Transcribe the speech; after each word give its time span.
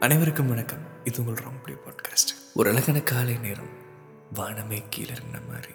அனைவருக்கும் 0.00 0.46
வணக்கம். 0.46 0.82
இது 1.04 1.20
உங்கள் 1.20 1.44
ராம்ப்ளே 1.44 1.74
பாட்காஸ்ட் 1.84 2.32
ஒரு 2.54 2.70
அழகான 2.70 3.00
காலை 3.00 3.36
நேரம் 3.36 3.70
வானமே 4.34 4.82
கீழே 4.90 5.12
இருந்த 5.12 5.38
மாதிரி 5.48 5.74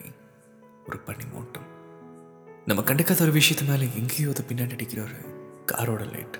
ஒரு 0.85 0.97
பனிமூட்டம் 1.07 1.67
நம்ம 2.65 2.81
கண்டுக்காத 2.81 3.21
ஒரு 3.21 3.31
விஷயத்து 3.31 3.65
மேலே 3.67 3.87
எங்கேயோ 3.95 4.29
அது 4.29 4.43
பின்னாடி 4.47 4.71
அடிக்கிற 4.71 5.01
ஒரு 5.01 5.17
காரோட 5.71 6.05
லைட் 6.11 6.37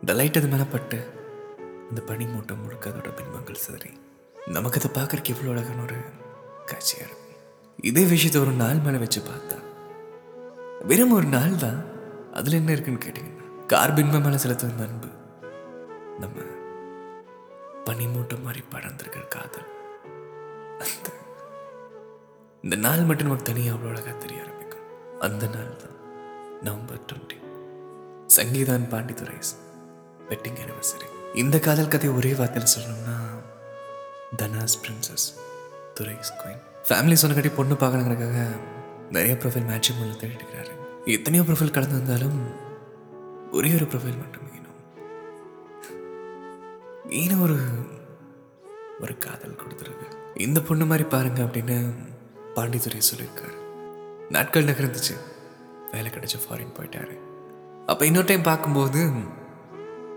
இந்த 0.00 0.12
லைட் 0.12 0.36
அது 0.36 0.48
மேலே 0.48 0.62
பட்டு 0.64 0.98
அந்த 1.90 2.02
பனிமூட்டம் 2.06 2.62
முழுக்க 2.62 2.90
அதோட 2.90 3.14
பின்பங்கள் 3.14 3.54
சிதறி. 3.54 3.92
நமக்கு 4.48 4.80
அதை 4.80 4.90
பார்க்கறதுக்கு 4.98 5.28
எவ்வளோ 5.28 5.50
அழகான 5.50 5.82
ஒரு 5.82 5.98
காட்சியாக 6.66 7.04
இருக்கும். 7.04 7.24
இதே 7.78 8.04
விஷயத்தை 8.04 8.40
ஒரு 8.40 8.50
நாள் 8.52 8.78
மேலே 8.78 8.96
வச்சு 8.96 9.20
பார்த்தா 9.20 9.58
வெறும் 10.86 11.12
ஒரு 11.12 11.26
நாள் 11.26 11.56
தான் 11.56 11.80
அதில் 12.32 12.52
என்ன 12.52 12.72
இருக்குன்னு 12.72 13.04
கேட்டிங்கன்னா 13.06 13.66
கார் 13.66 13.94
பின்பம் 13.94 14.22
மேலே 14.22 14.36
செலுத்தும் 14.36 14.80
அன்பு 14.80 15.10
நம்ம 16.20 16.56
பனிமூட்டம் 17.88 18.44
மாதிரி 18.46 18.62
படர்ந்திருக்கிற 18.74 19.24
காதல். 19.28 19.68
அந்த 20.84 21.06
இந்த 22.64 22.76
நாள் 22.76 23.02
மட்டும் 23.08 23.26
நமக்கு 23.26 23.48
தனியாக 23.48 23.76
அவ்வளோ 23.76 23.90
அழகாக 23.92 24.14
தெரிய 24.24 24.38
ஆரம்பிக்கும். 24.44 24.86
அந்த 25.26 25.44
நாள் 25.46 25.76
தான் 25.82 25.96
நவம்பர் 26.62 27.04
டுவெண்ட்டி. 27.10 27.38
சங்கீதான் 28.36 28.84
பாண்டித்துரைஸ் 28.92 29.52
வெட்டிங் 30.30 30.58
அனிவர்சரி 30.64 31.08
இந்த 31.34 31.56
காதல் 31.66 31.92
கதை 31.92 32.10
ஒரே 32.10 32.32
வார்த்தையில் 32.32 32.74
சொல்லணும்னா 32.74 33.16
தனாஸ் 34.36 34.76
பிரின்சஸ் 34.82 35.26
துரைஸ் 35.98 36.32
குயின் 36.40 36.62
ஃபேமிலி 36.88 37.16
சொன்னக்காட்டி 37.22 37.52
பொண்ணு 37.54 37.74
பார்க்கணுங்கிறக்காக 37.74 38.42
நிறைய 39.16 39.34
ப்ரொஃபைல் 39.42 39.68
மேட்சிங் 39.70 39.98
மூலம் 39.98 40.20
தேடிட்டு 40.20 40.42
இருக்கிறாரு. 40.42 40.74
எத்தனையோ 41.16 41.44
ப்ரொஃபைல் 41.44 41.76
கடந்து 41.76 41.98
வந்தாலும் 41.98 42.38
ஒரே 43.52 43.70
ஒரு 43.74 43.84
ப்ரொஃபைல் 43.84 44.20
மட்டும். 44.22 44.44
வேணும் 47.08 47.42
ஒரு 47.42 47.58
ஒரு 49.00 49.18
காதல் 49.18 49.58
கொடுத்துருக்கு. 49.60 50.06
இந்த 50.40 50.60
பொண்ணு 50.60 50.84
மாதிரி 50.84 51.08
பாருங்க 51.08 51.42
அப்படின்னு 51.42 51.76
பாண்டித்துறை 52.54 53.00
சொல்லியிருக்காரு. 53.10 53.56
நாட்கள் 54.28 54.64
நகர்ந்துச்சு. 54.64 55.14
வேலை 55.92 56.10
கிடைச்சி 56.10 56.38
ஃபாரின் 56.42 56.76
போயிட்டாரு. 56.78 57.14
அப்போ 57.86 58.06
இன்னொரு 58.06 58.26
டைம் 58.26 58.42
பார்க்கும்போது 58.42 59.10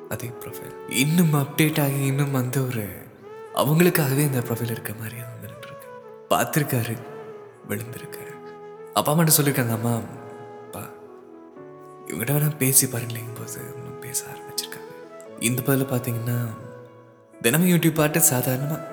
அதே 0.10 0.28
ப்ரொஃபைல் 0.28 0.90
இன்னும் 0.90 1.34
அப்டேட் 1.34 1.82
ஆகி 1.82 2.02
இன்னும் 2.06 2.34
அந்த 2.34 2.62
ஒரு 2.62 2.86
அவங்களுக்காகவே 3.56 4.24
இந்த 4.30 4.40
ப்ரொஃபைல் 4.40 4.74
இருக்க 4.76 4.94
மாதிரி 4.94 5.18
வந்துட்டு 5.18 5.68
இருக்கு 5.70 5.88
பார்த்துருக்காரு 6.30 6.96
விழுந்திருக்காரு. 7.70 8.34
அப்பா 8.94 9.14
அம்மாட்ட 9.14 9.38
சொல்லியிருக்காங்க 9.38 9.72
அம்மா 9.72 9.94
அப்பா 10.64 10.84
இவங்ககிட்ட 12.08 12.36
வேணா 12.38 12.58
பேசி 12.58 12.88
பாருங்களேன். 12.88 13.34
போது 13.40 13.62
இன்னும் 13.76 14.00
பேச 14.00 14.26
ஆரம்பிச்சிருக்காங்க. 14.34 14.92
இந்த 15.40 15.62
பதில் 15.62 15.92
பார்த்தீங்கன்னா 15.92 16.38
தினமும் 17.42 17.70
யூடியூப் 17.70 17.94
பாட்டு 17.94 18.22
சாதாரணமாக 18.22 18.88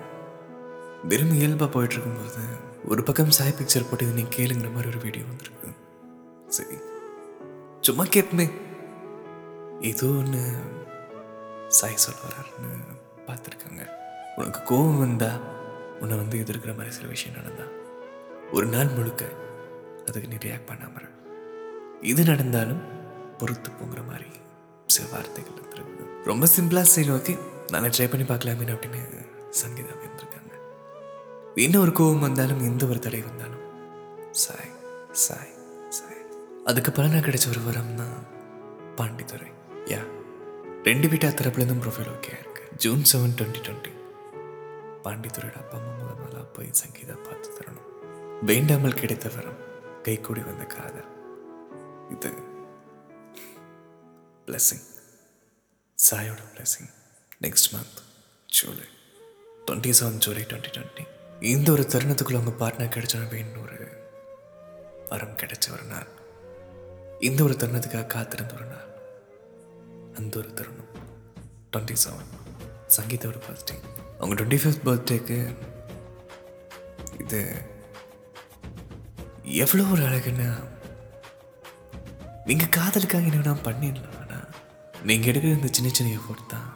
தினமும் 1.09 1.35
இயல்பாக 1.35 1.69
போயிட்டுருக்கும்போது 1.75 2.45
ஒரு 2.85 3.03
பக்கம் 3.03 3.31
சாய் 3.31 3.55
பிக்சர் 3.59 3.89
போட்டு 3.89 4.07
நீ 4.07 4.23
கேளுங்கிற 4.23 4.73
மாதிரி 4.73 4.89
ஒரு 4.89 4.99
வீடியோ 4.99 5.25
வந்திருக்கு. 5.25 5.69
சரி. 6.47 6.77
சும்மா 7.81 8.05
கேட்பமே. 8.05 8.51
ஏதோ 9.81 10.07
ஒன்று 10.07 10.55
சாய் 11.69 11.97
சொல்ல 11.97 12.21
வர்றாருன்னு 12.21 12.71
பார்த்துருக்காங்க. 13.27 13.83
உனக்கு 14.37 14.63
கோபம் 14.63 14.99
வந்தா 14.99 15.39
உன்னை 16.01 16.17
வந்து 16.17 16.39
எதிர்க்கிற 16.39 16.77
மாதிரி 16.77 16.95
சில 16.95 17.09
விஷயம் 17.09 17.37
நடந்தா. 17.37 17.65
ஒரு 18.53 18.67
நாள் 18.67 18.89
முழுக்க 18.89 19.25
அதுக்கு 20.07 20.29
நீ 20.29 20.37
ரியாக்ட் 20.37 20.71
பண்ணாம 20.71 21.07
இது 22.01 22.25
நடந்தாலும் 22.25 22.83
பொறுத்து 23.39 23.71
போங்கிற 23.71 24.07
மாதிரி 24.07 24.29
சில 24.87 25.09
வார்த்தைகள் 25.13 25.53
இருந்திருக்கு 25.53 26.25
ரொம்ப 26.25 26.47
சிம்பிளாக 26.57 26.83
சரி 26.83 27.11
ஓகே 27.11 27.39
நான் 27.73 27.95
ட்ரை 27.97 28.07
பண்ணி 28.11 28.25
பார்க்கலாமே 28.29 28.67
அப்படின்னு 28.75 29.01
சங்கீதா 29.61 29.95
இருந்திருக்காங்க 30.03 30.55
என்ன 31.65 31.77
ஒரு 31.85 31.93
கோபம் 31.99 32.25
வந்தாலும் 32.27 32.65
எந்த 32.69 32.83
ஒரு 32.87 32.99
தடை 33.07 33.21
வந்தாலும் 33.29 33.65
சாய் 34.45 34.73
சாய் 35.27 35.53
சாய். 35.99 36.23
அதுக்கு 36.65 36.91
பலனாக 36.93 37.23
கிடைச்ச 37.27 37.47
ஒரு 37.53 37.61
வரம்னா 37.67 38.09
பாண்டித்துறை. 38.99 39.49
யா 39.93 40.01
ரெண்டு 40.89 41.07
வீட்டா 41.09 41.29
தரப்புலேருந்தும் 41.29 41.83
ப்ரொஃபைல் 41.85 42.11
ஓகே 42.17 42.33
இருக்கு. 42.41 42.65
ஜூன் 42.85 43.03
செவன் 43.13 43.37
டுவெண்ட்டி 43.39 43.63
டுவெண்ட்டி 43.67 43.93
பாண்டித்துறையோட 45.07 45.57
அப்பா 45.63 45.77
அம்மா 45.79 45.93
முதல் 46.01 46.21
முதலாக 46.21 46.45
போய் 46.57 46.71
சங்கீதா 46.83 47.17
பார்த்து 47.27 47.57
தரணும். 47.59 47.89
வேண்டாமல் 48.51 49.01
கிடைத்த 49.01 49.29
வரம் 49.37 49.59
கைகூடி 50.03 50.45
வந்த 50.51 50.65
காதல். 50.77 51.11
இது 52.15 52.31
blessing 54.47 54.87
சாயோட 55.99 56.43
blessing 56.55 56.93
next 57.41 57.69
month 57.73 57.99
July 58.49 58.87
twenty 59.67 59.91
seven 59.99 60.17
July 60.19 60.43
twenty 60.43 60.71
twenty 60.77 61.05
இந்த 61.41 61.69
ஒரு 61.73 61.83
தருணத்துக்குள்ள 61.83 62.39
உங்கள் 62.43 62.59
பார்ட்னர் 62.61 62.95
கிடைச்சோன்னு 62.95 63.27
அப்படின்னு 63.27 63.61
ஒரு 63.63 63.79
வரம் 65.09 65.37
கிடைச்ச 65.37 65.67
ஒரு 65.73 65.83
நாள். 65.83 66.09
இந்த 67.19 67.43
ஒரு 67.43 67.55
தருணத்துக்காக 67.55 68.07
காத்திருந்த 68.07 68.55
ஒரு 68.55 68.65
நாள். 68.65 68.89
அந்த 70.15 70.39
ஒரு 70.39 70.55
தருணம். 70.55 70.91
டுவெண்ட்டி 71.73 71.97
செவன் 72.05 72.33
சங்கீதாவோட 72.97 73.39
பர்த்டே 73.47 73.77
அவங்க 74.19 74.35
டுவெண்ட்டி 74.35 74.61
ஃபிஃப்த் 74.63 74.87
பர்த்டேக்கு 74.89 75.39
இது 77.19 77.41
எவ்வளோ 79.65 79.85
ஒரு 79.93 80.03
அழகுன்னா 80.09 80.51
நீங்கள் 82.45 82.75
காதலுக்காக 82.77 83.31
என்ன 83.31 83.41
வேணா 83.41 83.57
பண்ணிடலாம் 83.69 84.19
ஆனால் 84.21 84.49
நீங்கள் 85.05 85.31
எடுக்கிற 85.33 85.55
இந்த 85.59 85.71
சின்ன 85.73 85.91
சின்ன 85.93 86.13
எஃபோர்ட் 86.19 86.47
தான். 86.47 86.68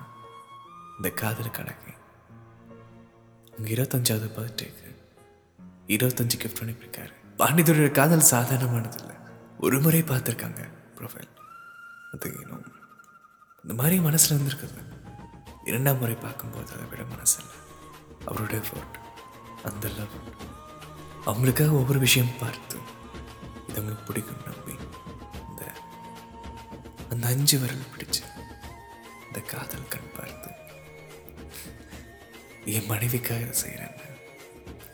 இந்த 1.03 1.15
காதல் 1.21 1.55
கணக்கு. 1.57 1.93
உங்கள் 3.55 3.73
இருபத்தஞ்சாவது 3.75 4.27
பர்த்டேக்கு 4.37 4.91
இருபத்தஞ்சு 5.95 6.37
கிஃப்ட் 6.43 6.63
அனுப்பியிருக்காரு. 6.65 7.13
பாண்டித்துறையோட 7.41 7.91
காதல் 7.99 8.29
சாதாரணமானது 8.31 8.99
இல்லை 9.01 9.17
ஒரு 9.65 9.79
முறை 9.85 10.03
பார்த்துருக்காங்க 10.11 10.61
ப்ரொஃபைல் 10.99 11.33
அது 12.13 12.31
இன்னும் 12.43 12.69
இந்த 13.65 13.75
மாதிரி 13.81 13.97
மனசில் 14.07 14.35
இருந்திருக்குது. 14.35 14.85
இரண்டாம் 15.71 16.01
முறை 16.03 16.17
பார்க்கும்போது 16.27 16.71
அதை 16.77 16.87
விட 16.93 17.03
மனசில் 17.15 17.51
அவரோட 18.29 18.55
எஃபோர்ட் 18.63 19.01
அந்த 19.71 19.85
லவ் 19.99 20.17
அவங்களுக்காக 21.27 21.79
ஒவ்வொரு 21.83 22.03
விஷயம் 22.07 22.35
பார்த்து 22.45 22.79
இது 23.67 23.77
அவங்களுக்கு 23.81 24.09
பிடிக்கும் 24.13 24.47
நம்பி 24.49 24.77
இந்த 25.49 25.63
அந்த 27.11 27.25
அஞ்சு 27.35 27.59
விரல் 27.65 27.93
பிடிச்சு 27.95 28.25
இந்த 29.27 29.41
காதல் 29.55 29.93
கண் 29.95 30.15
பார்த்து 30.19 30.51
என் 32.65 32.91
மனைவிக்காக 32.91 33.41
இதை 33.41 33.53
செய்கிறேன். 33.53 33.95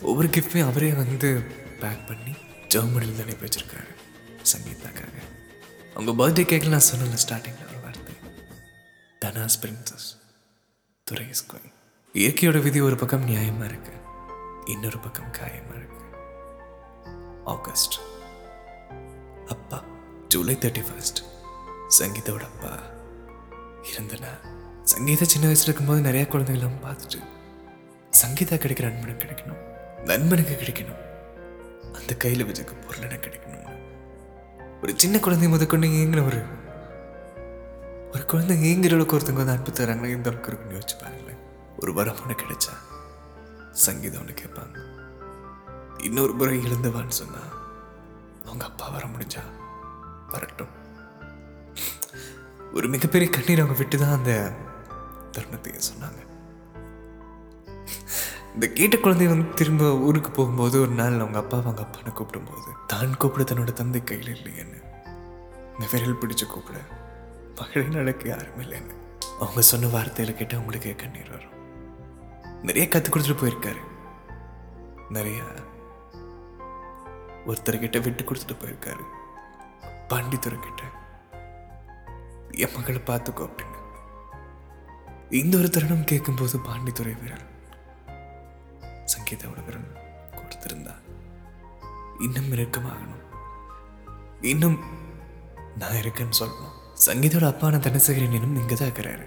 ஒவ்வொரு 0.01 0.29
கிஃப்டையும் 0.29 0.69
அவரே 0.69 0.93
வந்து 0.93 1.43
பேக் 1.81 2.07
பண்ணி 2.07 2.35
ஜெர்மனியில் 2.69 3.23
அனுப்பி 3.23 3.47
வச்சுருக்காரு 3.47 3.93
சங்கீதாக்காக. 4.53 5.17
அவங்க 5.95 6.13
பர்த்டே 6.21 6.45
கேக்கில் 6.45 6.69
நான் 6.69 6.89
சொன்னல 6.93 7.19
ஸ்டார்டிங்கில் 7.25 7.69
ஒரு 7.69 7.81
வார்த்தை. 7.83 8.15
தனாஸ் 9.25 9.59
பிரின்சஸ் 9.63 10.09
துரைஸ் 11.07 11.47
கோயில் 11.47 11.75
இயற்கையோட 12.15 12.63
விதி 12.63 12.81
ஒரு 12.81 12.97
பக்கம் 12.97 13.27
நியாயமாக 13.29 13.65
இருக்கு. 13.65 13.93
இன்னொரு 14.65 14.99
பக்கம் 14.99 15.33
காயமாக 15.33 15.77
இருக்கு. 15.77 16.05
ஆகஸ்ட் 17.45 17.95
அப்பா 19.47 19.85
ஜூலை 20.29 20.55
தேர்ட்டி 20.55 20.83
ஃபர்ஸ்ட் 20.89 21.21
சங்கீதாவோட 21.99 22.43
அப்பா 22.43 22.79
இருந்தனா 23.93 24.33
சங்கீதா 24.95 25.23
சின்ன 25.23 25.49
வயசுல 25.49 25.63
இருக்கும்போது 25.63 26.01
நிறைய 26.01 26.27
குழந்தைகளும் 26.27 26.83
பார்த்துட்டு 26.85 27.37
சங்கீதா 28.23 28.57
கிடைக்கிற 28.57 28.87
அன்பனுக்கு 28.91 29.27
கிடைக்கணும். 29.27 29.61
நண்பனுக்கு 30.05 30.55
கிடைக்கணும். 30.55 31.01
அந்த 31.93 32.17
கையில் 32.17 32.47
வச்சுக்க 32.47 32.71
பொருள் 32.87 33.03
எனக்கு 33.03 33.29
கிடைக்கணும். 33.29 33.67
ஒரு 34.83 34.93
சின்ன 34.97 35.19
குழந்தை 35.19 35.49
முதற்கொண்டு 35.49 35.87
ஏங்கிற 35.87 36.27
ஒரு 36.27 36.43
ஒரு 38.13 38.25
குழந்தை 38.25 38.57
ஏங்குற 38.69 38.93
அளவுக்கு 38.93 39.17
ஒருத்தவங்க 39.17 39.33
வந்து 39.33 39.53
அன்பு 39.53 39.71
தராங்களே? 39.71 40.11
எந்த 40.11 40.31
அளவுக்கு 40.31 40.53
இருக்குன்னு 40.53 40.79
யோசிச்சு 40.79 41.03
பாருங்களேன். 41.03 41.41
ஒரு 41.79 41.95
வரம் 41.95 42.17
ஒன்று 42.21 42.35
கிடைச்சா 42.35 42.75
சங்கீதம் 43.71 44.21
ஒன்று 44.21 44.35
கேட்பாங்க. 44.35 44.77
இன்னொரு 46.03 46.33
முறை 46.35 46.59
எழுந்தவான்னு 46.59 47.19
சொன்னா 47.21 47.43
அவங்க 48.45 48.65
அப்பா 48.65 48.89
வர 48.89 49.07
முடிஞ்சா 49.07 49.45
வரட்டும். 50.29 50.73
ஒரு 52.75 52.89
மிகப்பெரிய 52.89 53.31
கண்ணீர் 53.31 53.59
அவங்க 53.59 53.79
விட்டு 53.79 53.99
தான் 53.99 54.17
அந்த 54.19 54.53
தருணத்தையும் 55.33 55.89
சொன்னாங்க. 55.91 56.28
இந்த 58.59 58.73
கேட்ட 58.73 58.97
குழந்தை 58.97 59.27
வந்து 59.27 59.55
திரும்ப 59.55 59.99
ஊருக்கு 59.99 60.31
போகும்போது 60.31 60.81
ஒரு 60.81 60.91
நாள் 60.91 61.15
அவங்க 61.15 61.39
அப்பா 61.39 61.59
அவங்க 61.59 61.83
அப்பானை 61.83 62.13
கூப்பிடும்போது 62.13 62.71
தான் 62.87 63.17
கூப்பிட 63.17 63.53
தன்னோட 63.53 63.73
தந்தை 63.73 64.05
கையில் 64.05 64.33
இல்லையேன்னு. 64.33 64.79
இந்த 65.73 65.87
விரல் 65.91 66.19
பிடிச்சு 66.19 66.47
கூப்பிட. 66.47 66.79
பகலை 67.55 67.95
நடக்க 67.95 68.29
யாரும் 68.29 68.61
இல்லைன்னு. 68.61 68.95
அவங்க 69.41 69.61
சொன்ன 69.61 69.87
வார்த்தையில 69.87 70.35
கேட்டு 70.35 70.59
அவங்களுக்கே 70.59 70.97
கண்ணீர் 70.97 71.31
வரும். 71.31 71.55
நிறைய 72.63 72.89
கற்றுக் 72.89 73.17
கொடுத்துட்டு 73.17 73.45
போயிருக்காரு. 73.45 73.81
நிறைய 75.09 75.43
ஒருத்தர்கிட்ட 77.47 78.03
விட்டு 78.03 78.25
கொடுத்துட்டு 78.25 78.57
போயிருக்காரு. 78.63 79.05
பண்டித்துறை 80.09 80.59
கிட்ட 80.59 80.83
என் 82.51 82.75
மகளை 82.75 83.01
பார்த்துக்கோ 83.07 83.49
அப்படின்னு 83.51 83.77
இந்த 85.31 85.59
ஒரு 85.59 85.71
தருணம் 85.71 86.05
கேட்கும்போது 86.05 86.59
பாண்டித்துறை 86.59 87.23
வீரர் 87.23 87.57
சங்கீதாவோட 89.29 89.63
விரல் 89.65 89.89
கொடுத்திருந்தா 90.37 90.93
இன்னும் 92.27 92.47
நெருக்கமாகணும் 92.53 93.25
இன்னும் 94.51 94.79
நான் 95.81 95.99
இருக்கேன்னு 96.03 96.37
சொல்லணும். 96.39 96.77
சங்கீதோட 97.07 97.45
அப்பான 97.53 97.81
தனசேகரன் 97.87 98.37
இன்னும் 98.39 98.57
இங்கே 98.61 98.77
தான் 98.77 98.89
இருக்கிறாரு. 98.89 99.27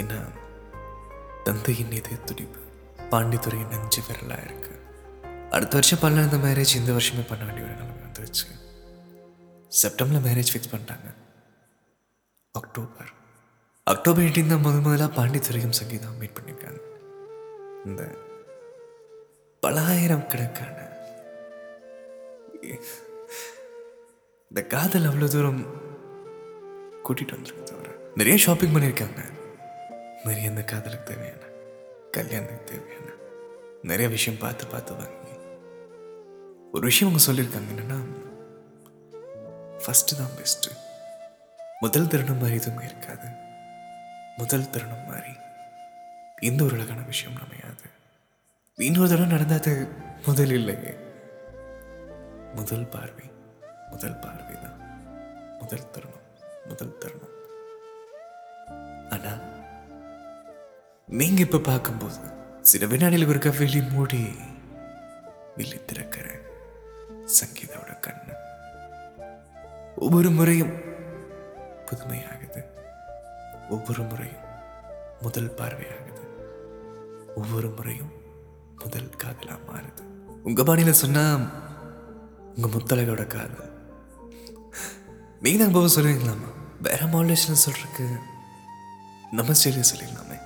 என்ன 0.00 0.18
தந்தையின் 1.46 1.94
இதய 2.00 2.18
துடிப்பு 2.30 2.60
பாண்டித்துறையின் 3.12 3.72
நஞ்சு 3.74 4.02
விரலா 4.08 4.38
இருக்கு. 4.46 4.74
அடுத்த 5.56 5.74
வருஷம் 5.78 6.02
பண்ணல 6.02 6.26
இந்த 6.28 6.40
மேரேஜ் 6.46 6.74
இந்த 6.80 6.92
வருஷமே 6.98 7.24
பண்ண 7.30 7.42
வேண்டிய 7.46 7.66
ஒரு 7.66 7.74
நிலைமை 7.74 7.96
வந்துருச்சு. 8.04 8.46
செப்டம்பரில் 9.82 10.26
மேரேஜ் 10.28 10.52
ஃபிக்ஸ் 10.54 10.72
பண்ணிட்டாங்க. 10.74 11.08
அக்டோபர் 12.60 13.10
அக்டோபர் 13.94 14.26
எயிட்டீன் 14.26 14.52
தான் 14.54 14.64
முதல் 14.68 14.86
முதலாக 14.88 15.10
பாண்டித்துறையும் 15.20 15.78
சங்கீதம் 15.80 16.20
மீட் 16.20 16.36
பண்ணியிருக்காங்க. 16.36 16.82
இந்த 17.88 18.02
பலாயிரம் 19.64 20.26
கணக்கான 20.26 20.78
இந்த 24.50 24.62
காதல் 24.62 25.06
அவ்வளோ 25.10 25.28
தூரம் 25.28 25.62
கூட்டிகிட்டு 27.04 27.36
வந்துருக்கு 27.36 27.62
தவிர 27.62 27.88
நிறைய 28.14 28.38
ஷாப்பிங் 28.38 28.74
பண்ணியிருக்காங்க. 28.74 29.22
நிறைய 30.24 30.48
இந்த 30.48 30.62
காதலுக்கு 30.62 31.14
தேவையான 31.14 31.44
கல்யாணத்துக்கு 32.10 32.64
தேவையான 32.64 33.08
நிறைய 33.82 34.08
விஷயம் 34.08 34.38
பார்த்து 34.38 34.66
பார்த்து 34.66 34.94
வாங்கி. 34.94 35.34
ஒரு 36.72 36.84
விஷயம் 36.84 37.14
அவங்க 37.14 37.24
சொல்லியிருக்காங்க 37.26 37.72
என்னன்னா 37.74 37.98
ஃபஸ்ட்டு 39.78 40.18
தான் 40.18 40.36
பெஸ்ட்டு 40.38 40.76
முதல் 41.80 42.08
தருணம் 42.08 42.38
மாதிரி 42.38 42.56
எதுவுமே 42.56 42.84
இருக்காது. 42.84 43.26
முதல் 44.36 44.70
தருணம் 44.70 45.06
மாதிரி 45.06 45.34
இந்த 46.40 46.64
ஒரு 46.64 46.74
அழகான 46.74 47.00
விஷயம் 47.00 47.42
அமையாது 47.46 47.93
இன்னொரு 48.78 49.08
தடவை 49.08 49.30
நடந்தது 49.30 49.88
முதல் 50.26 50.50
இல்லையே 50.50 50.96
முதல் 52.54 52.86
பார்வை 52.86 53.30
முதல் 53.90 54.18
பார்வை 54.18 54.60
தான். 54.60 54.78
முதல் 55.58 55.90
தருணம் 55.90 56.24
முதல் 56.68 56.98
தருணம். 56.98 57.34
ஆனா 59.10 59.38
நீங்க 61.06 61.40
இப்ப 61.40 61.58
பார்க்கும்போது 61.58 62.18
சில 62.60 62.86
வினாடியில் 62.86 63.28
இருக்க 63.28 63.50
வெளி 63.50 63.82
மூடி 63.82 64.34
வெளி 65.56 65.84
திறக்கிற 65.84 66.28
சங்கீதாவோட 67.40 67.94
கண்ணு. 68.06 68.34
ஒவ்வொரு 69.96 70.30
முறையும் 70.30 70.74
புதுமையாகுது. 71.86 72.64
ஒவ்வொரு 73.70 74.02
முறையும் 74.02 74.44
முதல் 75.20 75.54
பார்வையாகுது. 75.54 76.22
ஒவ்வொரு 77.34 77.70
முறையும் 77.70 78.23
முதல் 78.84 79.14
காதலா 79.22 79.56
மாறுது. 79.68 80.02
உங்க 80.42 80.62
பாணியில 80.62 80.90
சொன்னா 80.90 81.22
உங்க 82.54 82.68
முத்தழகோட 82.68 83.26
காதல். 83.26 83.72
மீன் 85.40 85.60
அனுபவம் 85.60 85.88
போக 85.88 86.00
சொல்லுவீங்களாமா? 86.00 86.50
வேற 86.82 87.04
மாடுலேஷன் 87.04 87.62
சொல்கிறதுக்கு 87.64 88.06
நம்ம 89.30 89.52
ஸ்டைலே 89.52 89.84
சொல்லிடலாமே. 89.92 90.38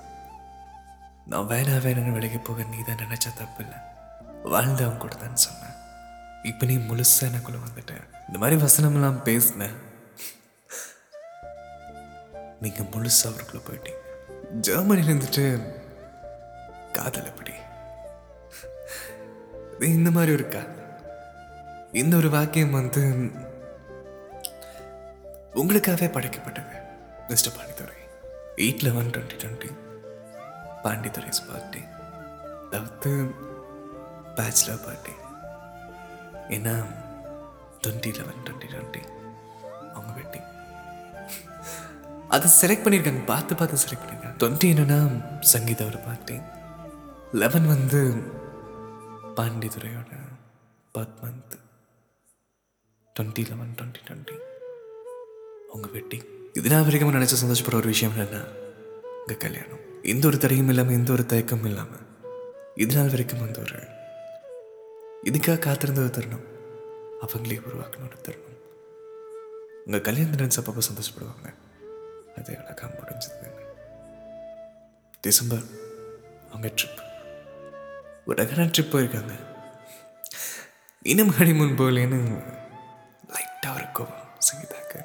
நான் 1.25 1.47
வேணா 1.47 1.75
வேணும்னு 1.85 2.11
விலைக்கு 2.11 2.39
போக 2.39 2.63
நீ 2.63 2.77
தான் 2.81 2.95
நினைச்சா 2.95 3.33
தப்பு 3.33 3.63
இல்லை. 3.63 3.77
வாழ்ந்தவன் 4.43 4.97
கூட 4.97 5.15
தான் 5.15 5.35
சொன்னேன். 5.35 5.75
இப்போ 6.43 6.65
நீ 6.65 6.75
முழுசா 6.75 7.21
எனக்குள்ள 7.21 7.59
வந்துட்டேன். 7.65 8.05
இந்த 8.27 8.39
மாதிரி 8.39 8.61
வசனமெல்லாம் 8.61 9.23
பேசினேன் 9.23 9.77
நீங்கள் 12.61 12.89
முழுசா 12.93 13.25
அவருக்குள்ள 13.25 13.61
போயிட்டீங்க. 13.67 14.03
ஜெர்மனியில் 14.51 15.13
இருந்துட்டு 15.13 15.43
காதல் 16.91 17.25
எப்படி? 17.25 17.53
இந்த 19.79 20.11
மாதிரி 20.11 20.31
இருக்கா 20.31 20.59
இந்த 21.91 22.17
ஒரு 22.17 22.29
வாக்கியம் 22.29 22.71
வந்து 22.71 23.01
உங்களுக்காகவே 25.55 26.11
படைக்கப்பட்டது 26.11 26.75
mister 27.29 27.53
Pandithurai. 27.57 27.95
Eight 28.55 28.83
eleven 28.83 29.09
twenty 29.09 29.37
twenty 29.43 29.69
Pandithurai 30.83 31.31
party 31.47 31.79
அதாவது 32.65 33.33
பேச்சுலர் 34.35 34.83
பார்ட்டி 34.85 35.11
ஏன்னா 36.55 36.85
டுவெண்ட்டி 37.83 38.13
லெவன் 38.13 38.43
டுவெண்ட்டி 38.45 38.67
டுவெண்ட்டி 38.73 39.01
அவங்க 39.93 40.13
வெட்டி 40.15 40.39
அதை 42.27 42.51
செலக்ட் 42.61 42.85
பண்ணியிருக்காங்க 42.85 43.25
பார்த்து 43.25 43.55
பார்த்து 43.55 43.77
செலக்ட் 43.77 44.03
பண்ணியிருக்காங்க. 44.03 44.37
டுவெண்ட்டி 44.39 44.73
என்னன்னா 44.73 45.85
ஒரு 45.85 45.97
பார்ட்டி 45.97 46.39
லெவன் 47.31 47.67
வந்து 47.67 48.23
பாண்டிதுரையோட 49.39 50.17
birth 50.93 51.13
month. 51.21 51.59
Twenty 53.19 53.47
eleven 53.47 53.75
twenty 53.75 54.07
twenty 54.07 54.37
உங்கள் 55.67 55.91
வெட்டிங் 55.91 56.25
இதனால் 56.53 56.83
வரைக்கும் 56.83 57.13
நினச்ச 57.13 57.35
சந்தோஷப்படுற 57.45 57.75
ஒரு 57.75 57.87
விஷயம் 57.87 58.17
என்னென்னா 58.17 58.45
உங்கள் 59.19 59.37
கல்யாணம். 59.37 59.79
எந்த 60.03 60.27
ஒரு 60.27 60.37
தடையும் 60.37 60.69
இல்லாமல் 60.69 60.93
எந்த 60.93 61.11
ஒரு 61.11 61.23
தயக்கமும் 61.23 61.65
இல்லாமல் 61.65 61.99
இதனால் 62.75 63.09
வரைக்கும் 63.09 63.39
வந்து 63.39 63.59
ஒரு 63.59 63.79
இதுக்காக 65.23 65.59
காத்திருந்த 65.59 66.01
ஒரு 66.01 66.09
தருணம். 66.09 66.45
அவங்களே 67.21 67.61
உருவாக்கின 67.61 68.05
ஒரு 68.05 68.21
தருணம். 68.21 68.57
உங்கள் 69.85 70.01
கல்யாணத்தை 70.01 70.45
நினச்ச 70.45 70.49
அப்பப்போ 70.49 70.81
சந்தோஷப்படுவாங்க. 70.93 71.53
அது 72.37 72.57
அழகாக 72.57 72.99
முடிஞ்சது. 72.99 73.51
டிசம்பர் 75.21 75.63
அவங்க 76.49 76.67
ட்ரிப் 76.67 77.07
ஒரு 78.25 78.43
ட்ரிப் 78.43 78.93
போயிருக்காங்க. 78.93 79.33
இன்னும் 81.01 81.31
ஹனிமூன் 81.31 81.77
போகலேன்னு 81.79 82.19
லைட்டாக 83.33 83.75
ஒரு 83.75 83.85
கோபம் 83.93 84.27
சங்கீதாக்கு 84.47 84.99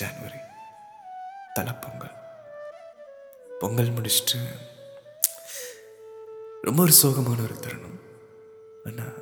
ஜான்வரி 0.00 0.40
தலை 1.54 1.72
பொங்கல். 1.72 2.12
முடிச்சுட்டு 3.96 4.38
ரொம்ப 6.62 6.82
ஒரு 6.82 6.92
சோகமான 7.02 7.42
ஒரு 7.42 7.60
தருணம். 7.60 7.98
ஆனால் 8.84 9.16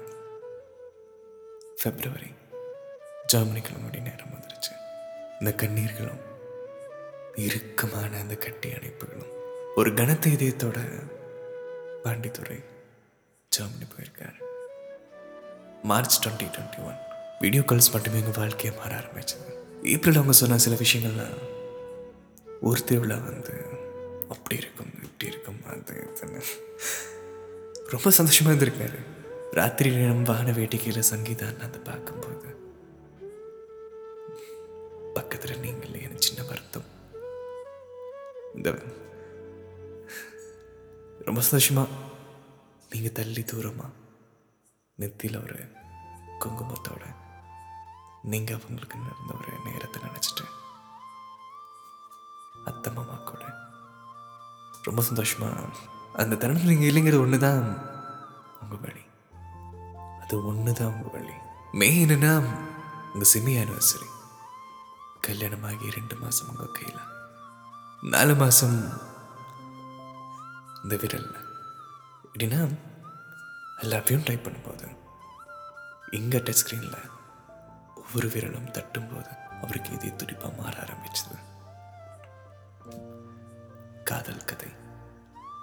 ஃபெப்ரவரி 1.82 2.30
ஜெர்மனி 3.26 3.60
அப்படி 3.66 4.00
நேரம் 4.00 4.32
வந்துருச்சு. 4.34 4.72
இந்த 5.40 5.52
கண்ணீர்களும் 5.56 6.22
இறுக்கமான 7.36 8.18
அந்த 8.18 8.34
கட்டி 8.34 8.68
அணைப்புகளும் 8.70 9.32
ஒரு 9.76 9.94
கனத்த 9.94 10.30
இதயத்தோட 10.30 10.78
பாண்டித்துறை 12.04 12.58
ஜெர்மனி 13.52 13.84
போயிருக்காரு. 13.84 14.40
March 15.82 16.26
twenty 16.26 16.46
twenty 16.46 16.84
one 16.84 16.98
video 17.40 17.62
calls 17.62 17.92
மட்டுமே 17.92 18.18
எங்கள் 18.18 18.38
வாழ்க்கையை 18.38 18.80
மாற 18.80 18.98
ஆரம்பிச்சது. 18.98 19.46
ஏப்ரல் 19.82 20.14
அவங்க 20.14 20.32
சொன்ன 20.32 20.58
சில 20.58 20.76
விஷயங்கள்லாம் 20.76 21.38
ஒரு 22.60 22.84
திருவிழா 22.84 23.16
வந்து 23.16 23.64
அப்படி 24.28 24.56
இருக்கும் 24.56 24.90
இப்படி 25.02 25.30
இருக்கும் 25.30 25.60
அது 25.66 26.10
ரொம்ப 27.86 28.10
சந்தோஷமா 28.10 28.48
இருந்திருக்காரு. 28.48 28.98
ராத்திரி 29.50 29.90
நேரம் 29.90 30.22
வான 30.22 30.50
வேட்டிக்கையில் 30.50 31.10
சங்கீதான் 31.10 31.60
அதை 31.60 31.80
பார்க்கும்போது 31.84 32.56
பக்கத்துல 35.14 35.58
நீங்கள் 35.58 35.92
எனக்கு 35.92 36.22
சின்ன 36.22 36.42
வருத்தம். 36.42 36.84
இந்த 38.54 38.74
ரொம்ப 41.24 41.40
சந்தோஷமா 41.50 41.86
நீங்க 43.02 43.14
தள்ளி 43.14 43.42
தூரமா 43.42 43.86
நெத்தியில் 44.98 45.38
ஒரு 45.42 45.56
குங்குமத்தோட 46.38 47.04
நீங்க 48.22 48.50
அவங்களுக்கு 48.54 48.96
நடந்த 48.98 49.32
ஒரு 49.34 49.52
நேரத்தை 49.64 50.02
நினைச்சிட்டு 50.02 50.44
அத்தை 52.64 52.92
மாமா 52.92 53.14
கூட 53.14 53.42
ரொம்ப 54.82 55.02
சந்தோஷமா. 55.02 55.48
அந்த 56.12 56.36
தருணத்தில் 56.36 56.70
நீங்கள் 56.70 56.90
இல்லைங்கிறது 56.90 57.20
ஒன்று 57.20 57.38
தான் 57.38 57.64
உங்கள் 58.60 58.80
வழி. 58.80 59.04
அது 60.20 60.46
ஒன்று 60.46 60.72
தான் 60.72 60.92
உங்கள் 60.92 61.12
வழி. 61.12 61.34
மெயின் 61.72 62.08
என்னன்னா 62.08 62.32
உங்கள் 63.12 63.32
செமி 63.34 63.54
ஆனிவர்சரி 63.62 64.10
கல்யாணமாகி 65.26 65.90
ரெண்டு 65.90 66.16
மாதம் 66.16 66.48
உங்கள் 66.48 66.72
கையில். 66.72 67.04
நாலு 68.02 68.34
மாதம் 68.34 68.80
இந்த 70.82 70.96
விரல்ல. 70.96 71.36
எப்படின்னா 72.26 72.90
எல்லாத்தையும் 73.82 74.24
டைப் 74.24 74.46
பண்ணும்போது 74.46 74.96
இங்கே 76.10 76.38
டச் 76.38 76.56
ஸ்க்ரீனில் 76.66 77.10
ஒவ்வொரு 77.94 78.28
விரலும் 78.28 78.70
தட்டும்போது 78.70 79.36
அவருக்கு 79.62 79.92
இதே 79.92 80.08
துடிப்பாக 80.08 80.60
மாற 80.60 80.78
ஆரம்பிச்சது. 80.78 81.38
காதல் 84.04 84.44
கதை. 84.44 84.68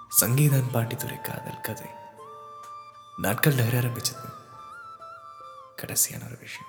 சங்கீதன் 0.08 0.68
பாண்டித்துறை 0.72 1.20
காதல் 1.20 1.60
கதை. 1.60 1.86
நாட்கள் 3.16 3.54
நகர 3.54 3.80
ஆரம்பிச்சது. 3.80 4.32
கடைசியான 5.76 6.26
ஒரு 6.26 6.38
விஷயம். 6.38 6.68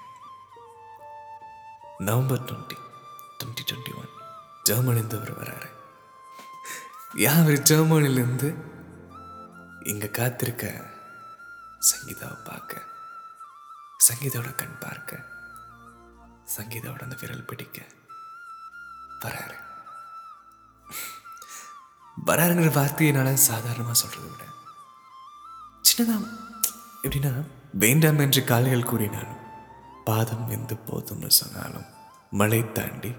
November 1.98 2.44
twenty 2.44 2.78
twenty 3.40 3.72
twenty 3.72 3.96
one 3.96 4.10
ஜெர்மனிலிருந்து 4.70 5.18
அவர் 5.18 5.44
வராரு. 5.44 5.70
யார் 7.16 7.40
அவர் 7.40 7.52
ஜெர்மனிலேருந்து? 7.52 8.56
இங்கே 9.84 10.10
காத்திருக்க 10.10 10.86
சங்கீதாவை 11.82 12.38
பார்க்க 12.44 12.88
சங்கீதாவோட 14.08 14.56
கண் 14.56 14.78
பார்க்க 14.80 15.20
சங்கீதாவோட 16.58 17.02
அந்த 17.02 17.18
விரல் 17.20 17.46
பிடிக்க 17.46 17.78
வராரு. 19.22 19.58
வராருங்கிற 22.26 22.72
வார்த்தையை 22.74 23.14
என்னால் 23.14 23.46
சாதாரணமாக 23.46 23.98
சொல்கிறத 24.00 24.28
விட 24.28 24.46
சின்னதாக 25.82 26.30
எப்படின்னா 27.04 27.32
வேண்டாம் 27.74 28.20
என்று 28.20 28.44
கால்கள் 28.44 28.84
கூறினாலும் 28.84 29.38
பாதம் 30.06 30.48
வெந்து 30.48 30.76
போதும்னு 30.88 31.30
சொன்னாலும் 31.32 31.88
மழை 32.32 32.72
தாண்டி 32.72 33.12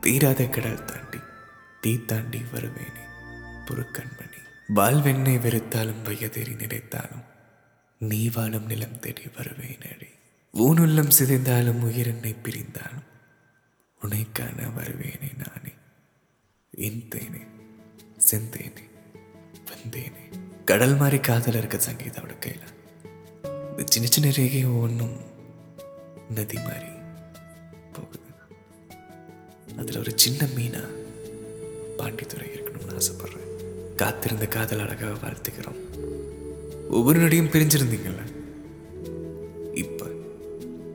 தீராத 0.00 0.48
கடல் 0.48 0.84
தாண்டி 0.84 1.20
தீ 1.80 1.92
தாண்டி 2.04 2.40
வருவேனே 2.52 3.04
புருக்கண்மணி 3.66 4.40
வாழ்வெண்ணை 4.74 5.38
வெறுத்தாலும் 5.38 6.02
வயதேறி 6.02 6.54
நினைத்தாலும் 6.54 7.24
நீ 7.98 8.30
வாழும் 8.34 8.66
நிலம் 8.66 8.98
தேடி 8.98 9.22
வருவேனடி 9.22 10.08
ஊனுள்ளம் 10.52 11.08
சிதைந்தாலும் 11.08 11.82
உயிரெண்ணை 11.84 12.34
பிரிந்தாலும் 12.42 13.06
உனைக்கான 14.02 14.62
வருவேனே 14.78 15.30
நானே. 15.36 15.72
என் 16.70 17.08
தேனே 17.14 17.46
செந்தேனே 18.30 18.84
வந்தேனே 19.64 20.24
கடல் 20.64 20.96
மாதிரி 20.96 21.18
காதல் 21.18 21.54
இருக்க 21.54 21.76
சங்கீதாவோட 21.76 22.38
கையில். 22.38 22.74
இந்த 23.42 23.84
சின்ன 23.84 24.08
சின்ன 24.08 24.30
ரேகை 24.30 24.64
ஒன்றும் 24.64 25.16
நதி 26.30 26.58
மாதிரி 26.58 26.88
போகுது. 27.92 28.20
அதில் 29.76 29.98
ஒரு 29.98 30.12
சின்ன 30.18 30.46
மீனா 30.46 30.84
பாண்டித்துறை 31.98 32.46
இருக்கணும்னு 32.48 33.00
ஆசைப்படுறேன். 33.00 33.94
காத்திருந்த 33.94 34.46
காதல் 34.46 34.80
அழகாக 34.80 35.28
வாழ்த்துக்கிறோம் 35.28 35.95
ஒவ்வொரு 36.90 37.20
நொடியும் 37.20 37.50
பிரிஞ்சிருந்தீங்கல்ல? 37.50 38.22
இப்ப 39.72 40.06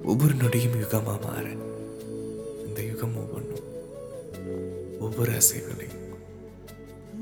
ஒவ்வொரு 0.04 0.34
நொடியும் 0.36 0.78
யுகமா 0.82 1.22
மாற 1.22 1.46
இந்த 2.66 2.84
யுகம் 2.84 3.16
ஒவ்வொன்றும் 3.16 3.68
ஒவ்வொரு 5.00 5.32
அசைவுகளையும் 5.32 6.00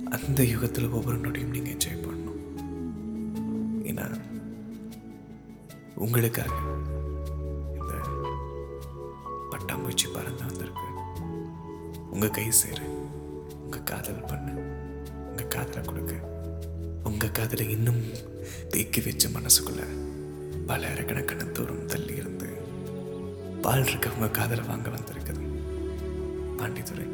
அந்த 0.10 0.44
யுகத்தில் 0.44 0.90
ஒவ்வொரு 0.90 1.18
நொடியும் 1.18 1.50
நீங்க 1.50 1.70
என்ஜாய் 1.70 2.04
பண்ணணும். 2.06 2.42
ஏன்னா 3.84 4.20
உங்களுக்காக 5.96 6.54
இந்த 7.74 7.94
பட்டாம்பூச்சி 9.52 10.14
பறந்து 10.14 10.46
வந்திருக்கு. 10.46 10.88
உங்க 12.12 12.30
கை 12.30 12.52
சேரு 12.52 12.88
உங்க 13.64 13.80
காதல் 13.80 14.26
பண்ண 14.28 14.52
உங்க 15.30 15.44
காதலை 15.44 15.82
கொடுக்க. 15.82 16.38
உங்க 17.04 17.28
காதலை 17.28 17.70
இன்னும் 17.70 18.02
தேக்கி 18.70 19.02
வச்ச 19.02 19.28
மனசுக்குள்ள 19.28 19.82
பல 20.68 20.88
தூரம் 21.54 21.86
தள்ளி 21.86 22.16
இருந்து 22.16 22.48
பால் 23.62 23.84
இருக்கவங்க 23.84 24.32
காதலை 24.32 24.64
வாங்க 24.66 24.90
வந்திருக்குது. 24.90 25.44
பாண்டித்துறை 26.60 27.06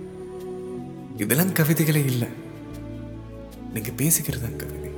இதெல்லாம் 1.17 1.53
கவிதைகளே 1.53 2.05
இல்லை. 2.05 2.27
நீங்க 3.73 3.91
பேசிக்கிறது 3.91 4.41
தான் 4.41 4.55
கவிதை. 4.55 4.91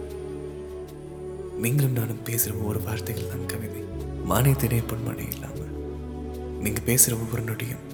நீங்களும் 1.57 1.91
நானும் 1.91 2.25
பேசுற 2.25 2.51
ஒவ்வொரு 2.53 2.81
வார்த்தைகள் 2.81 3.27
தான் 3.27 3.45
கவிதை. 3.45 3.81
மானியத்தினே 4.29 4.83
பொன்மனை 4.89 5.27
இல்லாம 5.33 5.59
நீங்க 6.61 6.81
பேசுற 6.85 7.13
ஒவ்வொரு 7.13 7.43
நொடியும் 7.43 7.85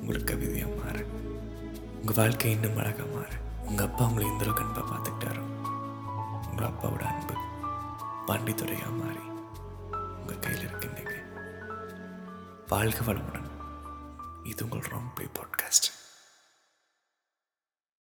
உங்களுக்கு 0.00 0.34
கவிதையா 0.34 0.66
மாற 0.76 1.04
உங்க 2.00 2.12
வாழ்க்கை 2.16 2.50
இன்னும் 2.50 2.76
அழகா 2.76 3.04
மாற 3.14 3.30
உங்க 3.68 3.82
அப்பா 3.82 4.06
உங்களை 4.06 4.28
இந்த 4.30 4.44
அளவுக்கு 4.44 4.64
அன்பாக 4.64 4.86
பார்த்துக்கிட்டாரோ 4.92 5.44
உங்கள் 6.58 6.72
அப்பாவோட 6.72 7.02
அன்பு. 7.02 7.34
பாண்டித்துறையா 8.26 8.90
மாறி 8.96 9.24
உங்க 9.92 10.34
கையில் 10.34 10.66
இருக்கின்றீங்க 10.66 11.12
வாழ்க 12.68 13.12
வளமுடன். 13.12 13.50
இது 14.42 14.64
உங்கள் 14.64 14.90
ராங் 14.90 15.14
பிளே 15.14 15.28
பாட்காஸ்ட். 15.32 15.87